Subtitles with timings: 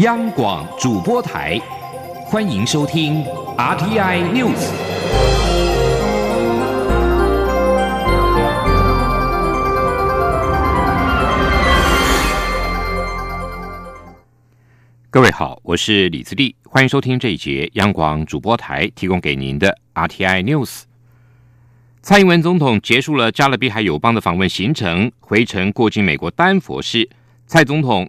[0.00, 1.60] 央广主播台，
[2.24, 3.22] 欢迎收听
[3.58, 4.70] RTI News。
[15.10, 20.84] 各位好，我是李自立，欢迎收听这一节央广主播台提供给您的 RTI News。
[22.00, 27.10] 蔡英文总统结束了加勒比海友邦的访问行程，回程过境美国丹佛市。
[27.46, 28.08] 蔡总统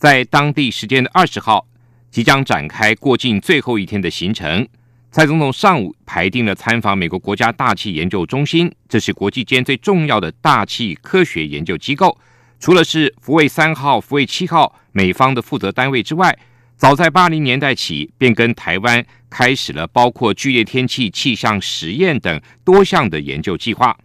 [0.00, 1.66] 在当地时间的二十号
[2.10, 4.66] 即将展开过境最后一天的行程。
[5.10, 12.16] 蔡总统上午排定了参访美国国家大气研究中心，这是国际间最重要的大气科学研究机构。
[12.58, 16.34] 除了是福卫三号、福卫七号美方的负责单位之外，
[16.78, 19.04] 早在八零年代起便跟台湾。
[19.28, 23.96] 开始了包括剧烈天气气象实验等多项的研究计划。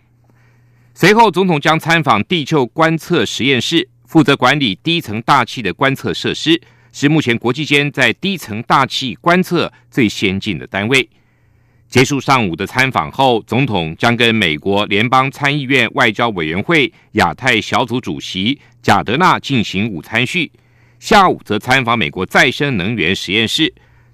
[0.94, 6.62] 随后，总统将参访地球观测实验室，负责管理低层大气的观测设施，
[6.94, 11.10] 是目前国际间在低层大气观测最先进的单位。
[11.90, 20.50] 结束上午的参访后，总统将跟美国联邦参议院外交委员会亚太小组主席贾德纳进行午餐叙，
[20.98, 23.74] 下午则参访美国再生能源实验室。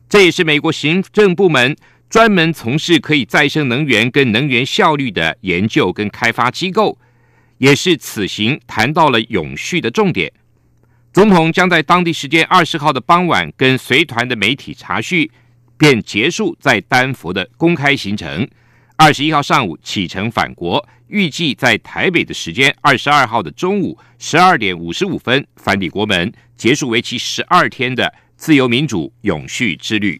[0.09, 1.77] 这也是美国行政部门
[2.09, 6.97] 专门从事可以再生能源跟能源效率的研究跟开发机构，
[7.61, 10.33] 也是此行谈到了永续的重点。
[11.13, 15.29] 总统将在当地时间二十号的傍晚跟随团的媒体查叙，
[15.77, 18.49] 便结束在丹佛的公开行程。
[18.95, 28.11] 二十一号上午启程返国，预计在台北的时间二十二号的中午十二点五十五分返抵国门，结束为期十二天的。
[28.41, 30.19] 自由民主永续之旅。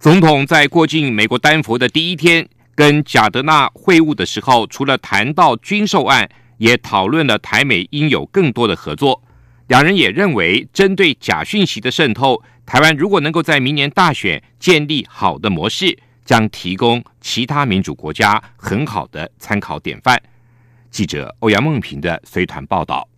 [0.00, 2.48] 总统在过境美国丹佛的第一天，
[2.78, 9.20] 跟贾德纳会晤的时候，除了谈到军售案，也讨论了台美应有更多的合作。
[9.66, 20.16] 两人也认为，针对假讯息的渗透，台湾如果能够在明年大选建立好的模式，将提供其他民主国家很好的参考典范。
[20.88, 23.08] 记者欧阳梦平的随团报道。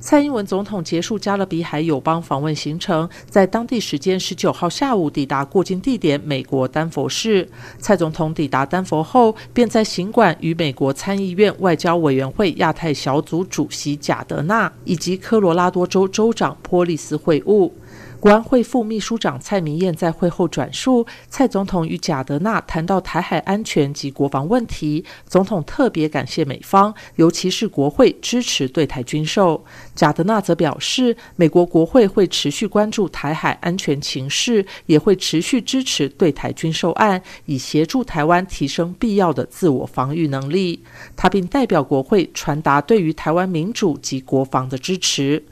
[0.00, 7.46] 蔡英文总统结束加勒比海友邦访问行程，在当地时间十九号下午抵达过境地点美国丹佛市。
[7.78, 17.70] 蔡总统抵达丹佛后，便在行馆与美国参议院外交委员会亚太小组主席贾德纳以及科罗拉多州州长波利斯会晤。
[18.20, 29.64] 国安会副秘书长蔡明燕在会后转述，蔡总统与贾德纳谈到台海安全及国防问题，总统特别感谢美方，尤其是国会支持对台军售。
[29.94, 40.82] 贾德纳则表示，美国国会会持续关注台海安全情势，也会持续支持对台军售案，以协助台湾提升必要的自我防御能力。
[41.16, 45.42] 他并代表国会传达对于台湾民主及国防的支持。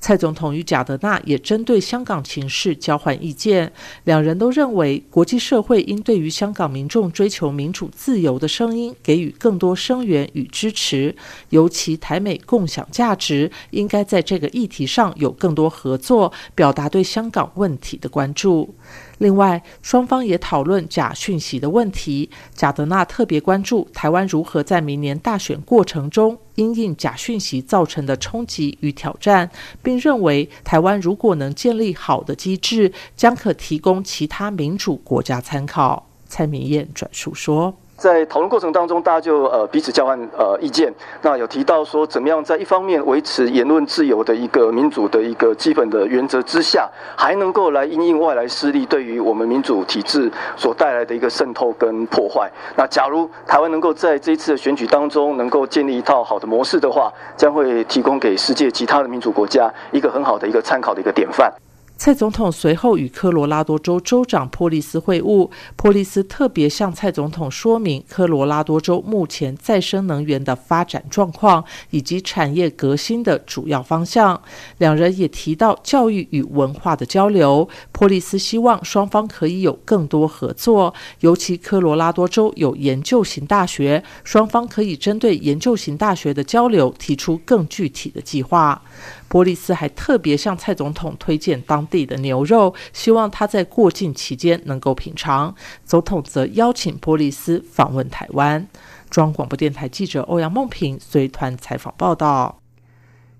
[0.00, 3.70] 蔡总统与贾德纳也针对香港情势交换意见，
[4.04, 11.14] 两人都认为国际社会应对于香港民众追求民主自由的声音给予更多声援与支持，
[11.50, 18.74] 尤其台美共享价值，应该在这个议题上有更多合作，表达对香港问题的关注。
[19.18, 22.30] 另外，双方也讨论假讯息的问题。
[22.54, 29.48] 贾德纳特别关注台湾如何在明年大选过程中因应假讯息造成的冲击与挑战，
[29.80, 36.08] 并认为台湾如果能建立好的机制，将可提供其他民主国家参考。
[36.26, 37.76] 蔡明燕转述说。
[37.98, 40.94] 在讨论过程当中，大家就呃彼此交换呃意见。
[41.20, 52.48] 那有提到说，怎么样在一方面维持言论自由的一个民主的一个基本的原则之下，还能够来因应外来势力对于我们民主体制所带来的一个渗透跟破坏。
[52.76, 61.52] 那假如台湾能够在这一次的选举当中能够建立一套好的模式的话，将会提供给世界其他的民主国家一个很好的一个参考的一个典范。
[61.98, 74.40] 蔡总统随后与科罗拉多州州长波利斯会晤，波利斯特别向蔡总统说明科罗拉多州目前再生能源的发展状况以及产业革新的主要方向。
[74.78, 88.80] 两人也提到教育与文化的交流，波利斯希望双方可以有更多合作，尤其科罗拉多州有研究型大学，双方可以针对研究型大学的交流提出更具体的计划。
[89.28, 95.54] 波利斯还特别向蔡总统推荐当地的牛肉，希望他在过境期间能够品尝。
[95.84, 98.66] 总统则邀请波利斯访问台湾。
[99.10, 102.60] 中央广播电台记者欧阳梦平随团采访报道。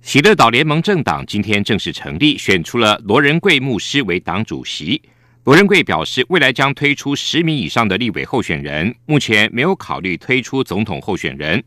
[0.00, 5.02] 喜乐岛联盟政党今天正式成立，选出了罗仁贵牧师为党主席。
[5.44, 11.64] 罗仁贵表示，未来将推出十名以上的立委候选人，目前没有考虑推出总统候选人。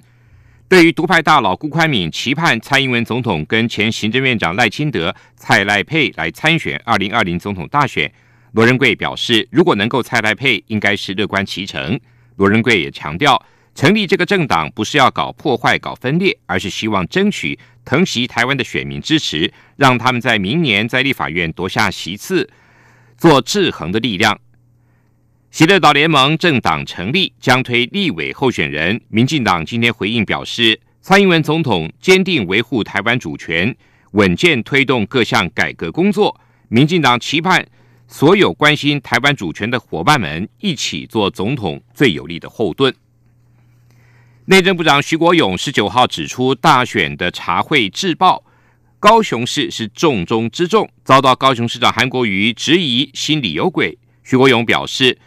[0.71, 8.09] 对于独派大佬辜宽敏期盼蔡英文总统跟前行政院长赖清德、蔡赖佩来参选二零二零总统大选，
[8.53, 11.99] 罗仁贵表示，如果能够蔡赖佩，应该是乐观其成。
[12.37, 13.45] 罗仁贵也强调，
[13.75, 22.49] 成立这个政党不是要搞破坏、搞分裂，而是希望争取疼惜台湾的选民支持，让他们在明年在立法院夺下席次，
[23.17, 24.39] 做制衡的力量。
[25.51, 29.01] 喜乐岛联盟政党成立，将推立委候选人。
[29.09, 33.75] 民进党今天回应表示，蔡英文总统坚定维护台湾主权，
[34.11, 36.39] 稳健推动各项改革工作。
[36.69, 37.67] 民进党期盼
[38.07, 42.95] 所有关心台湾主权的伙伴们一起做总统最有力的后盾。
[44.45, 48.41] 内政部长徐国勇十九号指出，大选的茶会制报，
[49.01, 53.97] 高雄市是重中之重，遭到高雄市长韩国瑜质疑，心里有鬼。
[54.23, 55.17] 徐国勇表示。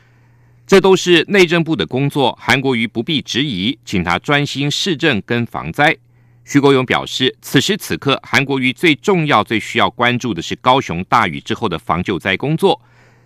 [0.66, 5.94] 这都是内政部的工作，韩国瑜不必质疑，请他专心市政跟防灾。
[6.43, 12.81] 徐国勇表示，此时此刻，韩国瑜最重要、最需要关注的是高雄大雨之后的防救灾工作。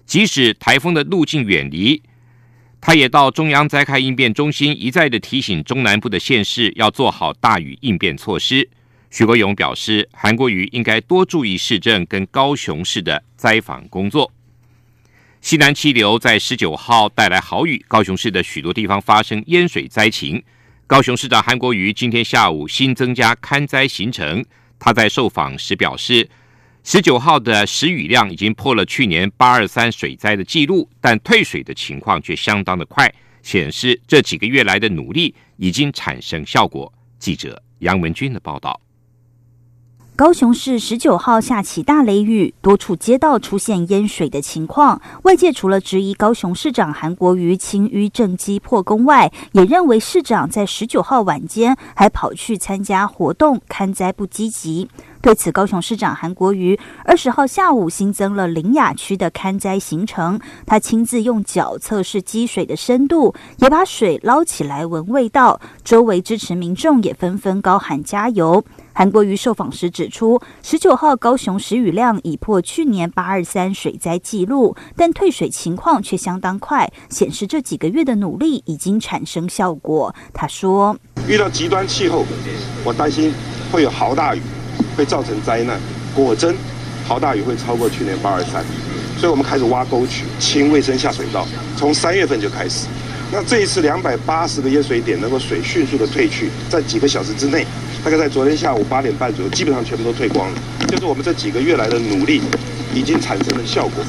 [0.04, 2.02] 即使台风的路径远离，
[2.80, 8.68] 他也到中央灾害应变中心一再的提醒中南部的县市要做好大雨应变措施。
[9.10, 14.32] 徐国勇表示，韩国瑜应该多注意市政跟高雄市的灾防工作。
[15.40, 20.42] 西南气流在十九号带来豪雨，高雄市的许多地方发生淹水灾情。
[20.86, 24.44] 高雄市长韩国瑜今天下午新增加勘灾行程。
[24.80, 26.28] 他在受访时表示，
[26.82, 33.12] 十九号的时雨量已经破了去年八二三水灾的记录，但退水的情况却相当的快，
[33.42, 36.92] 显示这几个月来的努力已经产生效果。
[37.18, 38.80] 记者杨文军的报道。
[40.18, 45.00] 高雄市十九号下起大雷雨，多处街道出现淹水的情况。
[45.22, 54.88] 外界除了质疑高雄市长韩国瑜轻于政绩破功外，也认为市长在十九号晚间还跑去参加活动，看灾不积极。
[55.20, 65.60] 对此，高雄市长韩国瑜二十号下午新增了林雅区的勘灾行程，他亲自用脚测试积水的深度，也把水捞起来闻味道。
[65.82, 68.64] 周围支持民众也纷纷高喊加油。
[68.92, 80.14] 韩国瑜受访时指出，十九号高雄时雨量已破去年八二三水灾记录，但退水情况却相当快，显示这几个月的努力已经产生效果。
[80.32, 80.96] 他说
[81.28, 82.24] ：“遇到极端气候，
[82.84, 83.32] 我担心
[83.70, 84.40] 会有豪大雨。”
[84.96, 85.78] 会造成灾难，
[86.14, 86.54] 果真，
[87.06, 88.64] 豪大雨会超过去年八二三，
[89.18, 91.46] 所以我们开始挖沟渠、清卫生下水道，
[91.76, 92.86] 从三月份就开始。
[93.30, 97.66] 那这一次两百八十个淹水点能够水迅速的退去，在几个小时之内，
[98.02, 100.58] 大概在昨天下午八点半左右，基本上全部都退光了。
[100.88, 102.40] 就是我们这几个月来的努力
[102.94, 104.02] 已经产生了效果。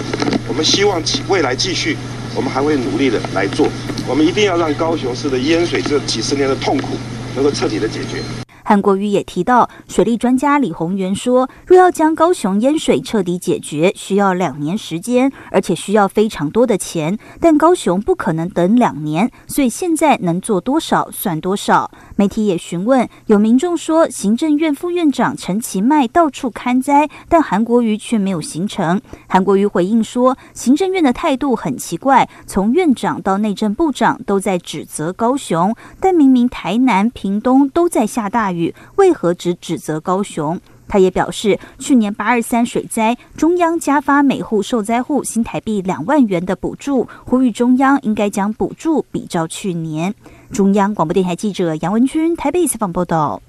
[0.47, 1.97] 我们希望未来继续，
[2.33, 3.67] 我们还会努力的来做。
[4.07, 6.97] 我们一定要让高雄市的淹水这几十年的痛苦
[7.35, 8.48] 能够彻底的解决。
[8.69, 17.17] 韩国瑜也提到，水利专家李宏源说，若要将高雄淹水彻底解决，需要两年时间，而且需要非常多的钱。
[17.39, 21.89] 但高雄不可能等两年，所以现在能做多少算多少。
[22.15, 29.01] 媒体也询问，有民众说，行政院副院长陈其迈到处看灾，但韩国瑜却没有行程。
[29.27, 38.58] 韩国瑜回应说，行政院的态度很奇怪，从院长到内政部长都在指责高雄，但明明台南、屏东都在下大雨。
[38.95, 40.59] 为何只指责高雄？
[40.91, 50.15] 他也表示，去年八二三水灾，中央加发每户受灾户新台币两万元的补助，呼吁中央应该将补助比照去年。
[50.51, 53.39] 中央广播电台记者杨文君台北采访报道。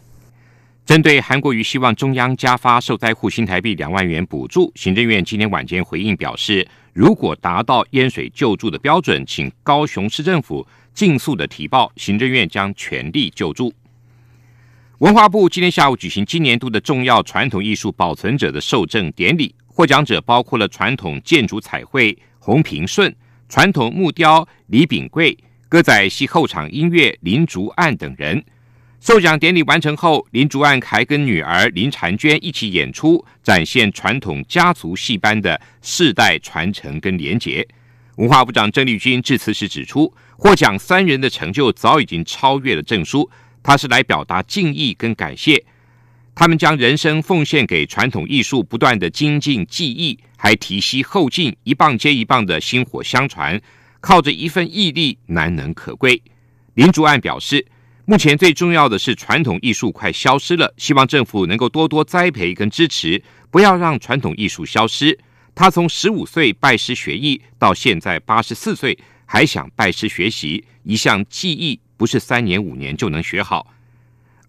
[0.85, 13.73] 针对韩国瑜希望中央加发受灾户新台币两万元补助，行政院今天晚间回应表示，如果达到淹水救助的标准，请高雄市政府尽速的提报，行政院将全力救助。
[15.01, 23.11] 文化部今天下午举行今年度的重要传统艺术保存者的授证典礼，获奖者包括了传统建筑彩绘洪平顺、
[23.49, 25.35] 传统木雕李炳贵、
[25.71, 28.45] 歌仔戏后场音乐林竹案等人。
[29.01, 37.67] 授奖典礼完成后，林竹案还跟女儿林婵娟一起演出，展现传统家族戏班的世代传承跟连结。
[38.17, 43.31] 文化部长郑丽君致辞时指出，获奖三人的成就早已经超越了证书。
[43.63, 45.65] 他是来表达敬意跟感谢，
[46.35, 53.61] 他们将人生奉献给传统艺术，不断的精进技艺，还提携后进，一棒接一棒的薪火相传，
[54.01, 56.23] 靠着一份毅力难能可贵。
[56.75, 57.67] 林竹案表示，
[58.07, 65.19] 目前最重要的是传统艺术快消失了，希望政府能够多多栽培跟支持，不要让传统艺术消失。
[65.55, 71.79] 他从十五岁拜师学艺，到现在八十四岁还想拜师学习一项技艺。
[72.01, 73.75] 不是三年五年就能学好，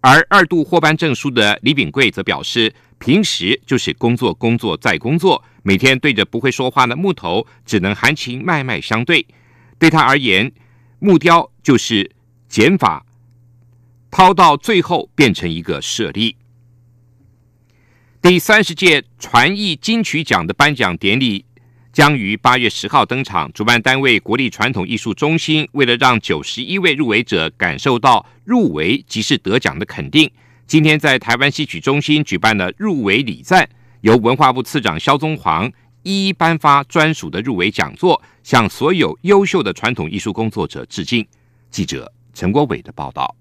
[0.00, 9.26] 而二度获颁证书的李炳贵则表示，平时就是工作、工作再工作，每天对着不会说话的木头，只能含情脉脉相对。
[9.78, 10.50] 对他而言，
[10.98, 12.10] 木雕就是
[12.48, 13.04] 减法，
[14.10, 16.34] 抛到最后变成一个舍利。
[18.22, 21.44] 第三十届传艺金曲奖的颁奖典礼。
[21.92, 23.52] 将于八月十号登场。
[23.52, 30.30] 主办单位国立传统艺术中心为了让九十一位入围者感受到入围即是得奖的肯定，
[30.66, 33.68] 今天在台湾戏曲中心举办了入围礼赞，
[34.00, 35.70] 由文化部次长肖宗煌
[36.02, 41.26] 一一颁发专属的入围讲座，向所有优秀的传统艺术工作者致敬。
[41.70, 43.36] 记者陈国伟的报道。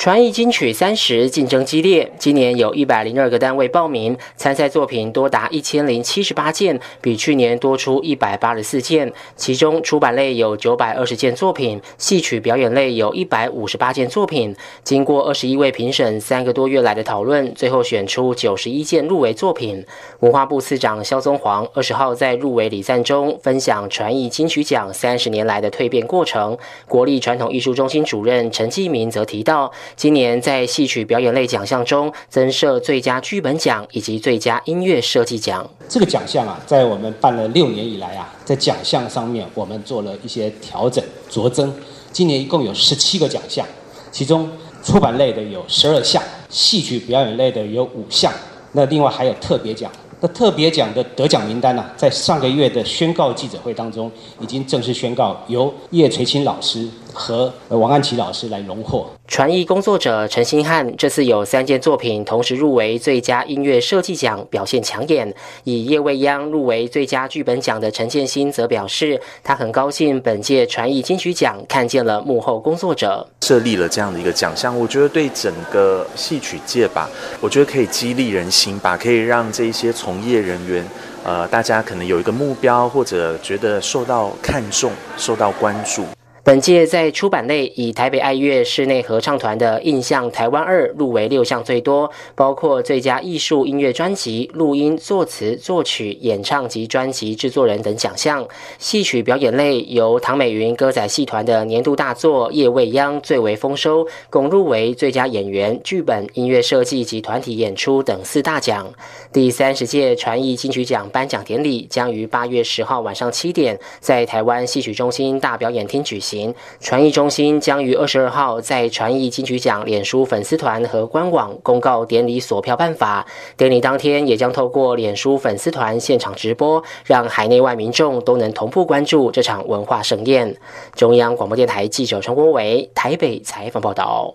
[0.00, 9.12] 传艺金曲三十竞争激烈，今年有一百零二个单位报名参赛，作品多达一千零七十八件，比去年多出一百八十四件。
[9.36, 14.56] 其中出版类有九百二十件作品，戏曲表演类有一百五十八件作品。
[14.82, 19.84] 经过二十一位评审三个多月来的讨论，最后选出九十一件入围作品。
[20.20, 26.56] 文化部次长肖宗煌二十号在入围礼赞中分享传艺金曲奖三十年来的蜕变过程。
[26.88, 29.70] 国立传统艺术中心主任陈继明则提到。
[29.96, 35.68] 今年在戏曲表演类奖项中增设最佳剧本奖以及最佳音乐设计奖。
[35.88, 41.72] 这个奖项啊，在我们办了六年以来啊，在奖项上面我们做了一些调整酌增。
[42.12, 43.66] 今年一共有十七个奖项，
[44.10, 44.48] 其中
[44.82, 48.32] 出版类的有十二项，戏曲表演类的有五项，
[48.72, 49.90] 那另外还有特别奖。
[50.22, 59.08] 那特别奖的得奖名单呢，在上个月的宣告记者会当中，已经正式宣告由叶垂青老师和王安琪老师来荣获。
[59.26, 65.32] 传艺工作者陈星汉这次有三件作品同时入围最佳音乐设计奖，表现抢眼。
[65.64, 77.08] 以叶未央入围最佳剧本奖的陈建新则表示，他很高兴本届传艺金曲奖看见了幕后工作者，设立了这样的一个奖项，我觉得对整个戏曲界吧，
[77.40, 80.84] 我觉得可以激励人心吧，可以让这一些从从业人员，
[81.22, 86.04] 呃，大家可能有一个目标，或者觉得受到看重、受到关注。
[86.42, 98.46] 本届在出版类，以台北爱乐室内合唱团的《印象台湾二》入围六项最多，包括最佳艺术音乐专辑、录音、作词、作曲、演唱及专辑制作人等奖项。
[98.78, 108.90] 戏曲表演类由唐美云歌仔戏团的年度大作《叶未央》最为丰收，共入围最佳演员、剧本、音乐设计及团体演出等四大奖。
[109.30, 116.54] 第三十届传艺金曲奖颁奖典礼将于八月十号晚上七点在台湾戏曲中心大表演厅举行行。
[116.80, 123.26] 传艺中心将于二十二号在传艺金曲奖脸书粉丝团和官网公告典礼索票办法。
[123.56, 130.56] 典礼当天也将透过脸书粉丝团现场直播，让海内外民众都能同步关注这场文化盛宴。
[130.94, 134.34] 中央广播电台记者陈国伟台北采访报道。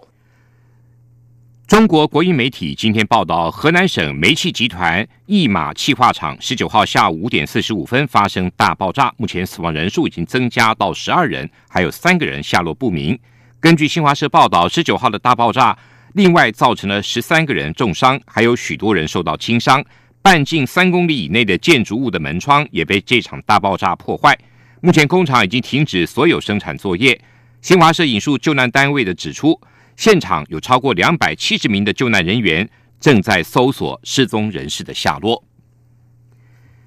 [1.67, 13.17] 中国国营媒体今天报道，河南省煤气集团一马气化厂十九号下午五点四十五分发生大爆炸，目前死亡人数已经增加到十二人，还有三个人下落不明。
[13.60, 15.75] 根据新华社报道，十九号的大爆炸
[16.13, 19.84] 另外造成了十三个人重伤，还有许多人受到轻伤。
[20.22, 24.38] 半径三公里以内的建筑物的门窗也被这场大爆炸破坏。
[24.81, 27.19] 目前工厂已经停止所有生产作业。
[27.63, 29.60] 新华社引述救难单位的指出。
[29.95, 35.43] 现场有超过两百七十名的救难人员正在搜索失踪人士的下落。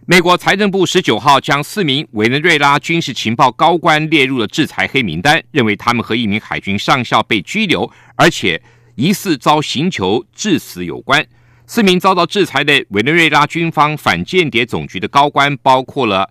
[0.07, 8.63] 美国财政部十九号将四名委内瑞拉军事情报高官列入了制裁黑名单，认为他们和一名海军上校被拘留，而且
[8.95, 11.27] 疑似遭刑求致死有关。
[11.67, 16.31] 四名遭到制裁的委内瑞拉军方反间谍总局的高官包括了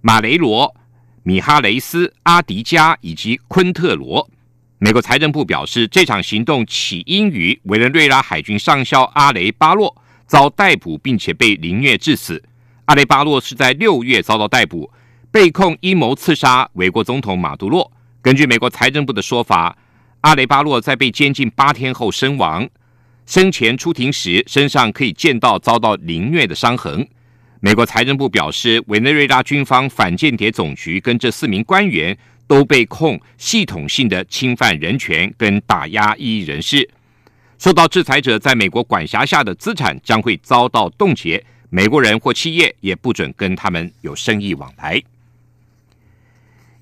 [0.00, 0.74] 马雷罗、
[1.22, 4.30] 米哈雷斯、阿迪加以及昆特罗。
[4.82, 9.94] 美国财政部表示，这场行动起因于委内瑞拉海军上校阿雷巴洛
[10.26, 12.42] 遭逮捕，并且被凌虐致死。
[12.86, 14.90] 阿雷巴洛是在六月遭到逮捕，
[15.30, 17.92] 被控阴谋刺杀美国总统马杜洛。
[18.22, 19.76] 根据美国财政部的说法，
[20.22, 22.66] 阿雷巴洛在被监禁八天后身亡，
[23.26, 27.06] 生前出庭时身上可以见到遭到凌虐的伤痕。
[27.60, 32.16] 美国财政部表示，委内瑞拉军方反间谍总局跟这四名官员。
[32.50, 36.90] 都被控系统性的侵犯人权跟打压异议人士，
[37.60, 45.00] 受到制裁者在美国管辖下的资产将会遭到冻结，美国人或企业也不准跟他们有生意往来。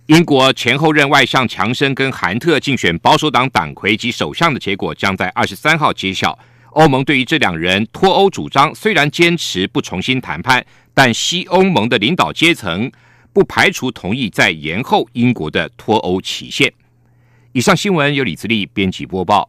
[0.07, 6.39] 英国前后任外相强生跟韩特竞选保守党党魁及首相的结果将在二十三号揭晓。
[6.71, 12.91] 欧盟对于这两人脱欧主张虽然坚持不重新谈判，但西欧盟的领导阶层。
[13.38, 16.75] 不排除同意再延后英国的脱欧期限。
[17.52, 19.49] 以上新闻由李自力编辑播报。